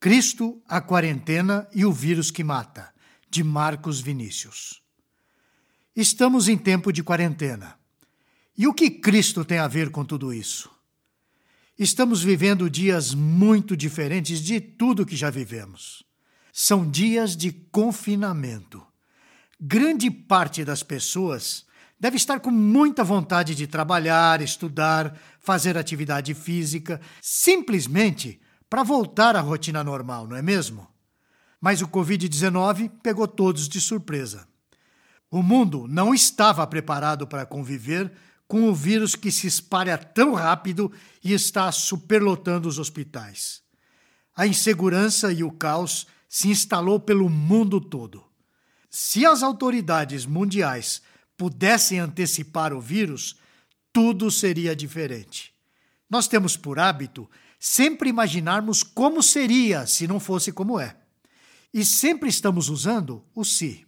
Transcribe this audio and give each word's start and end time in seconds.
Cristo, 0.00 0.62
a 0.66 0.80
quarentena 0.80 1.68
e 1.74 1.84
o 1.84 1.92
vírus 1.92 2.30
que 2.30 2.42
mata, 2.42 2.90
de 3.28 3.44
Marcos 3.44 4.00
Vinícius. 4.00 4.82
Estamos 5.94 6.48
em 6.48 6.56
tempo 6.56 6.90
de 6.90 7.02
quarentena. 7.02 7.78
E 8.56 8.66
o 8.66 8.72
que 8.72 8.90
Cristo 8.90 9.44
tem 9.44 9.58
a 9.58 9.68
ver 9.68 9.90
com 9.90 10.02
tudo 10.02 10.32
isso? 10.32 10.70
Estamos 11.78 12.22
vivendo 12.22 12.70
dias 12.70 13.12
muito 13.12 13.76
diferentes 13.76 14.40
de 14.40 14.58
tudo 14.58 15.04
que 15.04 15.14
já 15.14 15.28
vivemos. 15.28 16.02
São 16.50 16.90
dias 16.90 17.36
de 17.36 17.52
confinamento. 17.52 18.82
Grande 19.60 20.10
parte 20.10 20.64
das 20.64 20.82
pessoas 20.82 21.66
deve 21.98 22.16
estar 22.16 22.40
com 22.40 22.50
muita 22.50 23.04
vontade 23.04 23.54
de 23.54 23.66
trabalhar, 23.66 24.40
estudar, 24.40 25.14
fazer 25.38 25.76
atividade 25.76 26.32
física, 26.32 26.98
simplesmente 27.20 28.40
para 28.70 28.84
voltar 28.84 29.34
à 29.34 29.40
rotina 29.40 29.82
normal, 29.82 30.28
não 30.28 30.36
é 30.36 30.40
mesmo? 30.40 30.88
Mas 31.60 31.82
o 31.82 31.88
Covid-19 31.88 32.88
pegou 33.02 33.26
todos 33.26 33.68
de 33.68 33.80
surpresa. 33.80 34.46
O 35.28 35.42
mundo 35.42 35.86
não 35.88 36.14
estava 36.14 36.64
preparado 36.66 37.26
para 37.26 37.44
conviver 37.44 38.10
com 38.46 38.68
o 38.68 38.74
vírus 38.74 39.14
que 39.14 39.30
se 39.30 39.46
espalha 39.46 39.98
tão 39.98 40.34
rápido 40.34 40.90
e 41.22 41.32
está 41.32 41.70
superlotando 41.70 42.68
os 42.68 42.78
hospitais. 42.78 43.62
A 44.34 44.46
insegurança 44.46 45.32
e 45.32 45.44
o 45.44 45.50
caos 45.50 46.06
se 46.28 46.48
instalou 46.48 46.98
pelo 46.98 47.28
mundo 47.28 47.80
todo. 47.80 48.24
Se 48.88 49.26
as 49.26 49.42
autoridades 49.42 50.26
mundiais 50.26 51.02
pudessem 51.36 51.98
antecipar 51.98 52.72
o 52.72 52.80
vírus, 52.80 53.36
tudo 53.92 54.30
seria 54.30 54.74
diferente. 54.74 55.52
Nós 56.08 56.26
temos 56.26 56.56
por 56.56 56.78
hábito 56.78 57.28
sempre 57.60 58.08
imaginarmos 58.08 58.82
como 58.82 59.22
seria 59.22 59.86
se 59.86 60.08
não 60.08 60.18
fosse 60.18 60.50
como 60.50 60.80
é. 60.80 60.96
E 61.72 61.84
sempre 61.84 62.30
estamos 62.30 62.70
usando 62.70 63.22
o 63.34 63.44
se. 63.44 63.86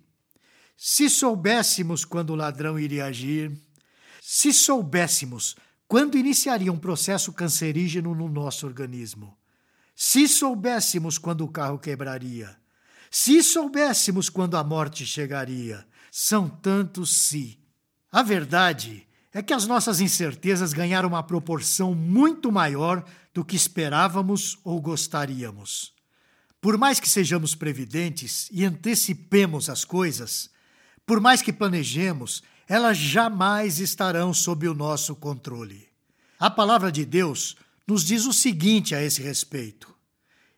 Se 0.77 1.09
soubéssemos 1.09 2.05
quando 2.05 2.31
o 2.31 2.37
ladrão 2.37 2.79
iria 2.79 3.06
agir, 3.06 3.51
se 4.20 4.53
soubéssemos 4.53 5.56
quando 5.89 6.19
iniciaria 6.19 6.73
um 6.73 6.79
processo 6.79 7.33
cancerígeno 7.33 8.14
no 8.14 8.29
nosso 8.29 8.67
organismo, 8.67 9.37
se 9.97 10.29
soubéssemos 10.29 11.19
quando 11.19 11.45
o 11.45 11.48
carro 11.48 11.79
quebraria, 11.79 12.57
se 13.11 13.42
soubéssemos 13.42 14.29
quando 14.29 14.57
a 14.57 14.64
morte 14.64 15.05
chegaria, 15.07 15.86
são 16.11 16.48
tantos 16.48 17.11
se. 17.17 17.59
A 18.11 18.23
verdade 18.23 19.07
é 19.33 19.42
que 19.42 19.55
as 19.55 19.66
nossas 19.66 20.00
incertezas 20.00 20.72
ganharam 20.72 21.08
uma 21.08 21.22
proporção 21.22 21.94
muito 21.94 22.52
maior 22.52 23.05
do 23.33 23.44
que 23.44 23.56
esperávamos 23.56 24.58
ou 24.62 24.80
gostaríamos. 24.80 25.92
Por 26.61 26.77
mais 26.77 27.00
que 27.00 27.08
sejamos 27.08 27.55
previdentes 27.55 28.48
e 28.52 28.64
antecipemos 28.64 29.69
as 29.69 29.84
coisas, 29.84 30.50
por 31.06 31.20
mais 31.20 31.42
que 31.42 31.52
planejemos, 31.52 32.42
elas 32.69 32.97
jamais 32.97 33.80
estarão 33.80 34.33
sob 34.33 34.69
o 34.69 34.74
nosso 34.74 35.16
controle. 35.16 35.89
A 36.39 36.50
palavra 36.50 36.92
de 36.92 37.05
Deus 37.05 37.56
nos 37.86 38.05
diz 38.05 38.27
o 38.27 38.33
seguinte 38.33 38.94
a 38.94 39.02
esse 39.02 39.22
respeito: 39.22 39.92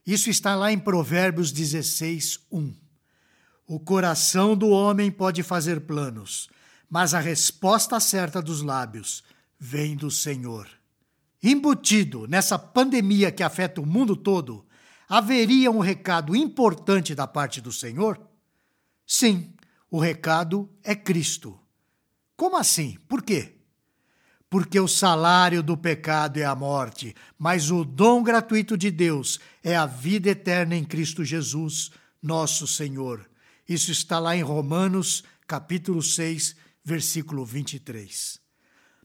isso 0.06 0.28
está 0.28 0.54
lá 0.54 0.70
em 0.70 0.78
Provérbios 0.78 1.50
16, 1.50 2.40
1. 2.52 2.74
O 3.66 3.80
coração 3.80 4.54
do 4.54 4.68
homem 4.68 5.10
pode 5.10 5.42
fazer 5.42 5.80
planos, 5.80 6.50
mas 6.88 7.14
a 7.14 7.20
resposta 7.20 7.98
certa 8.00 8.40
dos 8.40 8.62
lábios 8.62 9.22
vem 9.58 9.96
do 9.96 10.10
Senhor. 10.10 10.68
Embutido 11.42 12.26
nessa 12.26 12.58
pandemia 12.58 13.30
que 13.30 13.42
afeta 13.42 13.80
o 13.80 13.86
mundo 13.86 14.16
todo, 14.16 14.66
haveria 15.08 15.70
um 15.70 15.80
recado 15.80 16.34
importante 16.34 17.14
da 17.14 17.26
parte 17.26 17.60
do 17.60 17.72
Senhor? 17.72 18.20
Sim, 19.06 19.52
o 19.90 19.98
recado 19.98 20.70
é 20.82 20.94
Cristo. 20.94 21.58
Como 22.36 22.56
assim? 22.56 22.98
Por 23.06 23.22
quê? 23.22 23.54
porque 24.54 24.78
o 24.78 24.86
salário 24.86 25.64
do 25.64 25.76
pecado 25.76 26.38
é 26.38 26.44
a 26.44 26.54
morte, 26.54 27.12
mas 27.36 27.72
o 27.72 27.84
dom 27.84 28.22
gratuito 28.22 28.78
de 28.78 28.88
Deus 28.88 29.40
é 29.64 29.74
a 29.74 29.84
vida 29.84 30.30
eterna 30.30 30.76
em 30.76 30.84
Cristo 30.84 31.24
Jesus, 31.24 31.90
nosso 32.22 32.64
Senhor. 32.64 33.28
Isso 33.68 33.90
está 33.90 34.20
lá 34.20 34.36
em 34.36 34.42
Romanos, 34.42 35.24
capítulo 35.44 36.00
6, 36.00 36.54
versículo 36.84 37.44
23. 37.44 38.38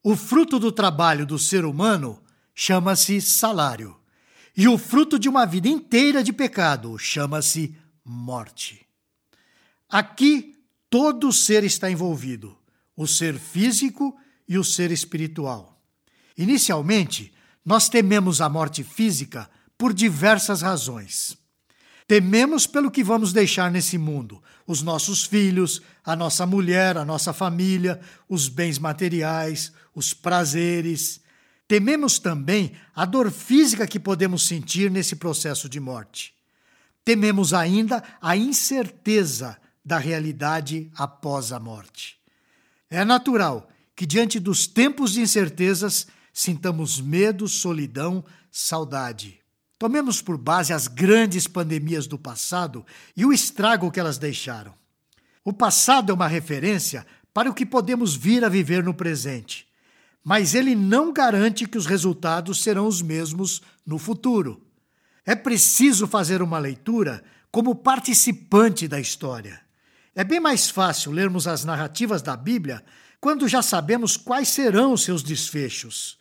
O 0.03 0.15
fruto 0.15 0.59
do 0.59 0.71
trabalho 0.71 1.25
do 1.25 1.39
ser 1.39 1.65
humano 1.65 2.21
chama-se 2.53 3.21
salário, 3.21 3.97
e 4.55 4.67
o 4.67 4.77
fruto 4.77 5.17
de 5.17 5.29
uma 5.29 5.45
vida 5.45 5.69
inteira 5.69 6.21
de 6.21 6.33
pecado 6.33 6.97
chama-se 6.97 7.75
morte. 8.03 8.85
Aqui 9.87 10.55
todo 10.89 11.31
ser 11.31 11.63
está 11.63 11.89
envolvido: 11.89 12.57
o 12.95 13.07
ser 13.07 13.39
físico 13.39 14.17
e 14.47 14.57
o 14.57 14.63
ser 14.63 14.91
espiritual. 14.91 15.81
Inicialmente, 16.37 17.33
nós 17.63 17.87
tememos 17.87 18.41
a 18.41 18.49
morte 18.49 18.83
física 18.83 19.49
por 19.77 19.93
diversas 19.93 20.61
razões. 20.61 21.37
Tememos 22.09 22.65
pelo 22.65 22.89
que 22.89 23.03
vamos 23.03 23.31
deixar 23.31 23.69
nesse 23.69 23.95
mundo: 23.95 24.41
os 24.65 24.81
nossos 24.81 25.25
filhos, 25.25 25.79
a 26.03 26.15
nossa 26.15 26.43
mulher, 26.43 26.97
a 26.97 27.05
nossa 27.05 27.31
família, 27.31 28.01
os 28.27 28.49
bens 28.49 28.79
materiais, 28.79 29.71
os 29.93 30.11
prazeres. 30.11 31.21
Tememos 31.67 32.17
também 32.17 32.71
a 32.95 33.05
dor 33.05 33.29
física 33.29 33.85
que 33.85 33.99
podemos 33.99 34.47
sentir 34.47 34.89
nesse 34.89 35.17
processo 35.17 35.69
de 35.69 35.79
morte. 35.79 36.33
Tememos 37.05 37.53
ainda 37.53 38.03
a 38.19 38.35
incerteza 38.35 39.55
da 39.85 39.99
realidade 39.99 40.89
após 40.95 41.51
a 41.51 41.59
morte. 41.59 42.17
É 42.89 43.05
natural 43.05 43.69
que 43.95 44.07
diante 44.07 44.39
dos 44.39 44.65
tempos 44.65 45.13
de 45.13 45.21
incertezas 45.21 46.07
sintamos 46.33 46.99
medo, 46.99 47.47
solidão, 47.47 48.25
saudade. 48.51 49.39
Tomemos 49.79 50.21
por 50.21 50.37
base 50.37 50.73
as 50.73 50.89
grandes 50.89 51.47
pandemias 51.47 52.05
do 52.05 52.19
passado 52.19 52.85
e 53.15 53.25
o 53.25 53.31
estrago 53.31 53.89
que 53.89 53.99
elas 53.99 54.17
deixaram. 54.17 54.73
O 55.43 55.53
passado 55.53 56.11
é 56.11 56.13
uma 56.13 56.27
referência 56.27 57.07
para 57.33 57.49
o 57.49 57.53
que 57.53 57.65
podemos 57.65 58.13
vir 58.13 58.43
a 58.43 58.49
viver 58.49 58.83
no 58.83 58.93
presente, 58.93 59.65
mas 60.21 60.53
ele 60.53 60.75
não 60.75 61.13
garante 61.13 61.65
que 61.65 61.77
os 61.77 61.85
resultados 61.85 62.61
serão 62.61 62.87
os 62.87 63.01
mesmos 63.01 63.61
no 63.85 63.97
futuro. 63.97 64.61
É 65.25 65.33
preciso 65.33 66.05
fazer 66.07 66.41
uma 66.41 66.59
leitura 66.59 67.23
como 67.49 67.73
participante 67.73 68.85
da 68.85 68.99
história. 68.99 69.61
É 70.13 70.25
bem 70.25 70.41
mais 70.41 70.69
fácil 70.69 71.13
lermos 71.13 71.47
as 71.47 71.63
narrativas 71.63 72.21
da 72.21 72.35
Bíblia 72.35 72.83
quando 73.21 73.47
já 73.47 73.61
sabemos 73.61 74.17
quais 74.17 74.49
serão 74.49 74.97
seus 74.97 75.23
desfechos. 75.23 76.19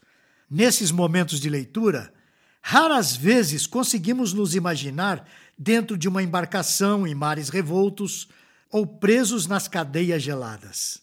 Nesses 0.48 0.92
momentos 0.92 1.40
de 1.40 1.50
leitura, 1.50 2.12
raras 2.60 3.16
vezes 3.16 3.66
conseguimos 3.66 4.32
nos 4.32 4.54
imaginar 4.54 5.26
dentro 5.56 5.96
de 5.96 6.08
uma 6.08 6.22
embarcação 6.22 7.06
em 7.06 7.14
mares 7.14 7.48
revoltos 7.48 8.28
ou 8.70 8.86
presos 8.86 9.46
nas 9.46 9.66
cadeias 9.66 10.22
geladas. 10.22 11.00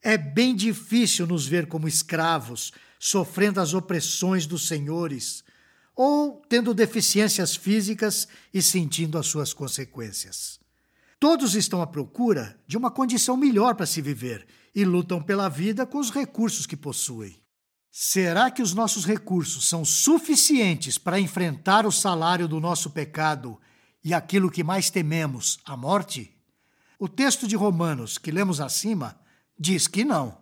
É 0.00 0.16
bem 0.16 0.54
difícil 0.54 1.26
nos 1.26 1.46
ver 1.46 1.66
como 1.66 1.86
escravos, 1.86 2.72
sofrendo 2.98 3.60
as 3.60 3.74
opressões 3.74 4.46
dos 4.46 4.66
senhores, 4.66 5.44
ou 5.94 6.42
tendo 6.48 6.72
deficiências 6.72 7.54
físicas 7.54 8.26
e 8.52 8.62
sentindo 8.62 9.18
as 9.18 9.26
suas 9.26 9.52
consequências. 9.52 10.58
Todos 11.20 11.54
estão 11.54 11.82
à 11.82 11.86
procura 11.86 12.58
de 12.66 12.76
uma 12.76 12.90
condição 12.90 13.36
melhor 13.36 13.74
para 13.74 13.86
se 13.86 14.00
viver 14.00 14.46
e 14.74 14.84
lutam 14.84 15.22
pela 15.22 15.48
vida 15.48 15.86
com 15.86 15.98
os 15.98 16.10
recursos 16.10 16.66
que 16.66 16.76
possuem. 16.76 17.41
Será 17.94 18.50
que 18.50 18.62
os 18.62 18.72
nossos 18.72 19.04
recursos 19.04 19.68
são 19.68 19.84
suficientes 19.84 20.96
para 20.96 21.20
enfrentar 21.20 21.84
o 21.84 21.92
salário 21.92 22.48
do 22.48 22.58
nosso 22.58 22.88
pecado 22.88 23.60
e 24.02 24.14
aquilo 24.14 24.50
que 24.50 24.64
mais 24.64 24.88
tememos, 24.88 25.60
a 25.62 25.76
morte? 25.76 26.34
O 26.98 27.06
texto 27.06 27.46
de 27.46 27.54
Romanos, 27.54 28.16
que 28.16 28.30
lemos 28.30 28.62
acima, 28.62 29.20
diz 29.58 29.86
que 29.86 30.06
não. 30.06 30.38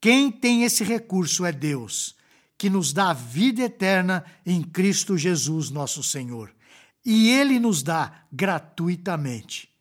Quem 0.00 0.30
tem 0.30 0.62
esse 0.62 0.84
recurso 0.84 1.44
é 1.44 1.50
Deus, 1.50 2.14
que 2.56 2.70
nos 2.70 2.92
dá 2.92 3.10
a 3.10 3.14
vida 3.14 3.62
eterna 3.62 4.24
em 4.46 4.62
Cristo 4.62 5.18
Jesus, 5.18 5.68
nosso 5.68 6.00
Senhor. 6.00 6.54
E 7.04 7.28
Ele 7.30 7.58
nos 7.58 7.82
dá 7.82 8.24
gratuitamente. 8.30 9.71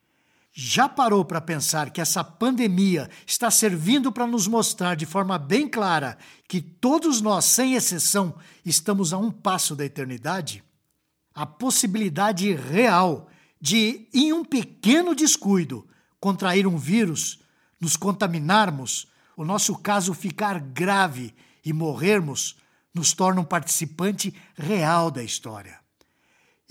Já 0.54 0.90
parou 0.90 1.24
para 1.24 1.40
pensar 1.40 1.92
que 1.92 2.02
essa 2.02 2.24
pandemia 2.24 3.10
está 3.26 3.50
servindo 3.50 4.12
para 4.12 4.28
nos 4.28 4.48
mostrar 4.48 4.96
de 4.96 5.06
forma 5.06 5.38
bem 5.38 5.68
clara 5.68 6.18
que 6.48 6.62
todos 6.62 7.22
nós, 7.22 7.46
sem 7.46 7.76
exceção, 7.76 8.36
estamos 8.66 9.14
a 9.14 9.18
um 9.18 9.32
passo 9.32 9.76
da 9.78 9.86
eternidade? 9.86 10.62
A 11.34 11.46
possibilidade 11.46 12.54
real 12.54 13.30
de, 13.62 14.10
em 14.14 14.34
um 14.34 14.44
pequeno 14.44 15.16
descuido, 15.16 15.88
contrair 16.20 16.68
um 16.68 16.78
vírus, 16.78 17.40
nos 17.80 17.96
contaminarmos, 17.96 19.08
o 19.38 19.46
nosso 19.46 19.78
caso 19.78 20.14
ficar 20.14 20.60
grave 20.60 21.34
e 21.64 21.72
morrermos, 21.72 22.58
nos 22.94 23.14
torna 23.14 23.40
um 23.40 23.46
participante 23.46 24.36
real 24.56 25.10
da 25.10 25.24
história. 25.24 25.81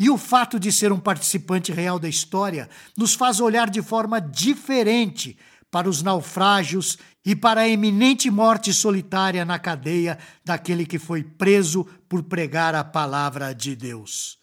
E 0.00 0.08
o 0.08 0.17
fato 0.17 0.58
de 0.58 0.73
ser 0.73 0.93
um 0.93 0.99
participante 0.99 1.70
real 1.73 1.99
da 1.99 2.08
história 2.08 2.70
nos 2.97 3.12
faz 3.12 3.38
olhar 3.38 3.69
de 3.69 3.82
forma 3.82 4.19
diferente 4.19 5.37
para 5.70 5.91
os 5.91 6.02
naufrágios 6.02 6.97
e 7.23 7.37
para 7.37 7.61
a 7.61 7.69
eminente 7.69 8.31
morte 8.31 8.73
solitária 8.73 9.44
na 9.44 9.58
cadeia 9.58 10.19
daquele 10.43 10.87
que 10.87 10.99
foi 10.99 11.23
preso 11.23 11.87
por 12.08 12.23
pregar 12.23 12.75
a 12.75 12.82
palavra 12.82 13.52
de 13.55 13.76
Deus. 13.76 14.38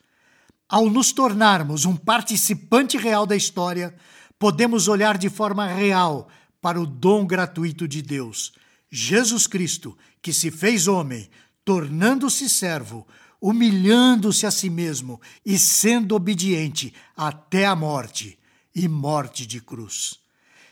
Ao 0.69 0.91
nos 0.91 1.11
tornarmos 1.11 1.85
um 1.85 1.95
participante 1.95 2.95
real 2.95 3.25
da 3.25 3.35
história, 3.35 3.95
podemos 4.37 4.87
olhar 4.87 5.17
de 5.17 5.27
forma 5.27 5.65
real 5.65 6.27
para 6.61 6.79
o 6.79 6.85
dom 6.85 7.25
gratuito 7.25 7.87
de 7.87 8.03
Deus, 8.03 8.53
Jesus 8.91 9.47
Cristo, 9.47 9.97
que 10.21 10.31
se 10.31 10.51
fez 10.51 10.87
homem, 10.87 11.27
tornando-se 11.65 12.47
servo, 12.47 13.07
humilhando-se 13.41 14.45
a 14.45 14.51
si 14.51 14.69
mesmo 14.69 15.21
e 15.45 15.57
sendo 15.57 16.15
obediente 16.15 16.93
até 17.15 17.65
a 17.65 17.75
morte 17.75 18.37
e 18.73 18.87
morte 18.87 19.45
de 19.45 19.61
cruz. 19.61 20.19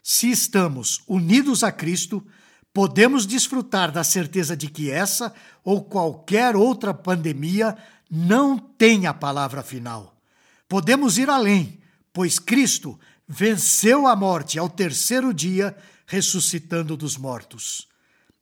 Se 0.03 0.29
estamos 0.29 1.01
unidos 1.07 1.63
a 1.63 1.71
Cristo, 1.71 2.25
podemos 2.73 3.25
desfrutar 3.25 3.91
da 3.91 4.03
certeza 4.03 4.55
de 4.55 4.67
que 4.67 4.91
essa 4.91 5.33
ou 5.63 5.83
qualquer 5.83 6.55
outra 6.55 6.93
pandemia 6.93 7.77
não 8.09 8.57
tem 8.57 9.07
a 9.07 9.13
palavra 9.13 9.63
final. 9.63 10.15
Podemos 10.67 11.17
ir 11.17 11.29
além, 11.29 11.79
pois 12.13 12.37
Cristo 12.37 12.99
venceu 13.27 14.05
a 14.05 14.15
morte 14.15 14.59
ao 14.59 14.69
terceiro 14.69 15.33
dia, 15.33 15.75
ressuscitando 16.05 16.95
dos 16.95 17.17
mortos. 17.17 17.87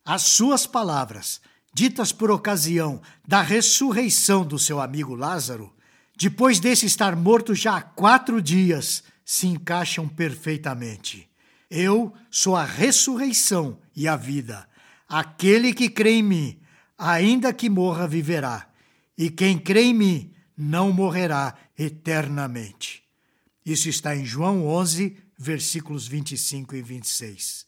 As 0.04 0.22
suas 0.22 0.66
palavras 0.66 1.40
ditas 1.74 2.12
por 2.12 2.30
ocasião 2.30 3.02
da 3.26 3.42
ressurreição 3.42 4.46
do 4.46 4.58
seu 4.58 4.80
amigo 4.80 5.14
Lázaro, 5.14 5.74
depois 6.16 6.60
desse 6.60 6.86
estar 6.86 7.16
morto 7.16 7.54
já 7.54 7.76
há 7.76 7.82
quatro 7.82 8.40
dias, 8.40 9.02
se 9.24 9.48
encaixam 9.48 10.08
perfeitamente. 10.08 11.28
Eu 11.68 12.14
sou 12.30 12.54
a 12.54 12.64
ressurreição 12.64 13.78
e 13.96 14.06
a 14.06 14.14
vida. 14.14 14.68
Aquele 15.08 15.74
que 15.74 15.88
crê 15.90 16.12
em 16.12 16.22
mim, 16.22 16.60
ainda 16.96 17.52
que 17.52 17.68
morra, 17.68 18.06
viverá. 18.06 18.68
E 19.18 19.28
quem 19.28 19.58
crê 19.58 19.82
em 19.84 19.94
mim, 19.94 20.32
não 20.56 20.92
morrerá 20.92 21.54
eternamente. 21.76 23.02
Isso 23.66 23.88
está 23.88 24.14
em 24.14 24.24
João 24.24 24.66
11, 24.66 25.16
versículos 25.36 26.06
25 26.06 26.76
e 26.76 26.82
26. 26.82 27.66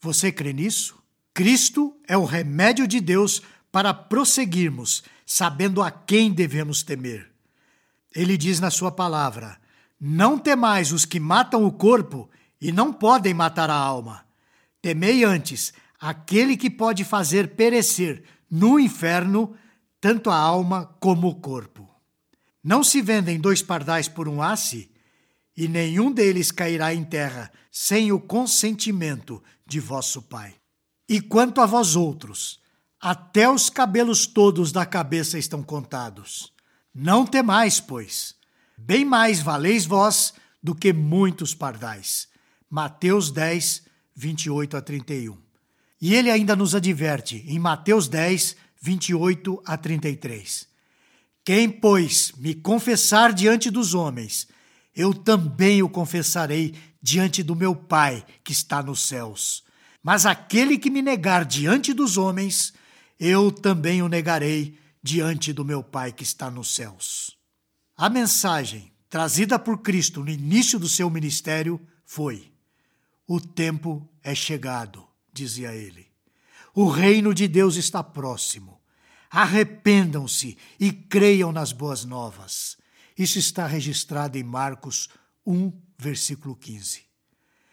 Você 0.00 0.32
crê 0.32 0.52
nisso? 0.52 1.00
Cristo 1.36 1.94
é 2.08 2.16
o 2.16 2.24
remédio 2.24 2.88
de 2.88 2.98
Deus 2.98 3.42
para 3.70 3.92
prosseguirmos, 3.92 5.04
sabendo 5.26 5.82
a 5.82 5.90
quem 5.90 6.32
devemos 6.32 6.82
temer. 6.82 7.30
Ele 8.14 8.38
diz 8.38 8.58
na 8.58 8.70
sua 8.70 8.90
palavra: 8.90 9.60
Não 10.00 10.38
temais 10.38 10.92
os 10.92 11.04
que 11.04 11.20
matam 11.20 11.66
o 11.66 11.70
corpo 11.70 12.30
e 12.58 12.72
não 12.72 12.90
podem 12.90 13.34
matar 13.34 13.68
a 13.68 13.74
alma. 13.74 14.24
Temei 14.80 15.24
antes 15.24 15.74
aquele 16.00 16.56
que 16.56 16.70
pode 16.70 17.04
fazer 17.04 17.48
perecer 17.48 18.24
no 18.50 18.80
inferno 18.80 19.54
tanto 20.00 20.30
a 20.30 20.36
alma 20.36 20.86
como 20.98 21.28
o 21.28 21.34
corpo. 21.34 21.86
Não 22.64 22.82
se 22.82 23.02
vendem 23.02 23.38
dois 23.38 23.60
pardais 23.60 24.08
por 24.08 24.26
um 24.26 24.40
asse, 24.40 24.90
e 25.54 25.68
nenhum 25.68 26.10
deles 26.10 26.50
cairá 26.50 26.94
em 26.94 27.04
terra 27.04 27.52
sem 27.70 28.10
o 28.10 28.18
consentimento 28.18 29.44
de 29.66 29.78
vosso 29.78 30.22
Pai. 30.22 30.54
E 31.08 31.20
quanto 31.20 31.60
a 31.60 31.66
vós 31.66 31.94
outros, 31.94 32.60
até 33.00 33.48
os 33.48 33.70
cabelos 33.70 34.26
todos 34.26 34.72
da 34.72 34.84
cabeça 34.84 35.38
estão 35.38 35.62
contados. 35.62 36.52
Não 36.94 37.26
temais, 37.26 37.78
pois, 37.80 38.34
bem 38.76 39.04
mais 39.04 39.40
valeis 39.40 39.84
vós 39.84 40.34
do 40.62 40.74
que 40.74 40.92
muitos 40.92 41.54
pardais. 41.54 42.28
Mateus 42.68 43.30
10, 43.30 43.84
28 44.14 44.76
a 44.76 44.80
31. 44.80 45.36
E 46.00 46.14
ele 46.14 46.30
ainda 46.30 46.56
nos 46.56 46.74
adverte 46.74 47.44
em 47.46 47.58
Mateus 47.58 48.08
10, 48.08 48.56
28 48.82 49.62
a 49.64 49.76
33. 49.76 50.66
Quem, 51.44 51.70
pois, 51.70 52.32
me 52.36 52.54
confessar 52.54 53.32
diante 53.32 53.70
dos 53.70 53.94
homens, 53.94 54.48
eu 54.94 55.14
também 55.14 55.82
o 55.82 55.88
confessarei 55.88 56.74
diante 57.00 57.42
do 57.42 57.54
meu 57.54 57.76
Pai 57.76 58.24
que 58.42 58.52
está 58.52 58.82
nos 58.82 59.00
céus. 59.06 59.65
Mas 60.06 60.24
aquele 60.24 60.78
que 60.78 60.88
me 60.88 61.02
negar 61.02 61.44
diante 61.44 61.92
dos 61.92 62.16
homens, 62.16 62.72
eu 63.18 63.50
também 63.50 64.02
o 64.02 64.08
negarei 64.08 64.78
diante 65.02 65.52
do 65.52 65.64
meu 65.64 65.82
Pai 65.82 66.12
que 66.12 66.22
está 66.22 66.48
nos 66.48 66.72
céus. 66.72 67.36
A 67.96 68.08
mensagem 68.08 68.92
trazida 69.10 69.58
por 69.58 69.78
Cristo 69.78 70.22
no 70.22 70.30
início 70.30 70.78
do 70.78 70.88
seu 70.88 71.10
ministério 71.10 71.84
foi: 72.04 72.52
O 73.26 73.40
tempo 73.40 74.08
é 74.22 74.32
chegado, 74.32 75.04
dizia 75.32 75.74
ele. 75.74 76.06
O 76.72 76.88
reino 76.88 77.34
de 77.34 77.48
Deus 77.48 77.74
está 77.74 78.00
próximo. 78.00 78.80
Arrependam-se 79.28 80.56
e 80.78 80.92
creiam 80.92 81.50
nas 81.50 81.72
boas 81.72 82.04
novas. 82.04 82.76
Isso 83.18 83.40
está 83.40 83.66
registrado 83.66 84.38
em 84.38 84.44
Marcos 84.44 85.08
1, 85.44 85.72
versículo 85.98 86.54
15. 86.54 87.04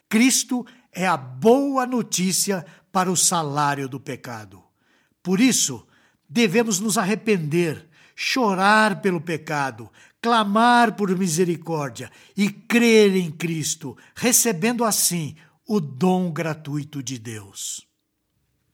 Cristo 0.10 0.66
é 0.96 1.08
a 1.08 1.18
boa 1.18 1.86
notícia 1.86 2.66
para 2.92 3.12
o 3.12 3.18
salário 3.18 3.88
do 3.90 4.00
pecado. 4.00 4.64
Por 5.22 5.40
isso, 5.40 5.86
devemos 6.30 6.80
nos 6.80 6.98
arrepender, 6.98 7.88
chorar 8.16 9.02
pelo 9.02 9.20
pecado, 9.20 9.90
clamar 10.22 10.96
por 10.96 11.16
misericórdia 11.18 12.12
e 12.36 12.50
crer 12.50 13.16
em 13.16 13.32
Cristo, 13.32 13.98
recebendo 14.16 14.84
assim 14.84 15.36
o 15.68 15.80
dom 15.80 16.32
gratuito 16.32 17.02
de 17.02 17.18
Deus. 17.18 17.86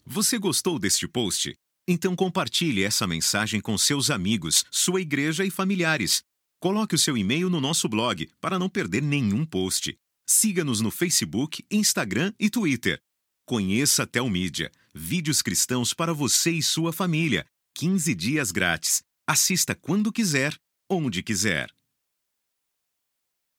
Você 0.05 0.37
gostou 0.37 0.79
deste 0.79 1.07
post? 1.07 1.55
Então 1.87 2.15
compartilhe 2.15 2.83
essa 2.83 3.07
mensagem 3.07 3.61
com 3.61 3.77
seus 3.77 4.09
amigos, 4.09 4.63
sua 4.71 5.01
igreja 5.01 5.45
e 5.45 5.51
familiares. 5.51 6.23
Coloque 6.59 6.95
o 6.95 6.99
seu 6.99 7.17
e-mail 7.17 7.49
no 7.49 7.61
nosso 7.61 7.87
blog 7.87 8.29
para 8.41 8.59
não 8.59 8.69
perder 8.69 9.01
nenhum 9.01 9.45
post. 9.45 9.97
Siga-nos 10.31 10.79
no 10.79 10.91
Facebook, 10.91 11.65
Instagram 11.71 12.31
e 12.39 12.51
Twitter. 12.51 13.01
Conheça 13.47 14.03
a 14.03 14.05
Telmídia, 14.05 14.71
vídeos 14.93 15.41
cristãos 15.41 15.91
para 15.91 16.13
você 16.13 16.51
e 16.51 16.61
sua 16.61 16.93
família. 16.93 17.47
15 17.73 18.13
dias 18.13 18.51
grátis. 18.51 19.01
Assista 19.25 19.73
quando 19.73 20.13
quiser, 20.13 20.55
onde 20.87 21.23
quiser. 21.23 21.67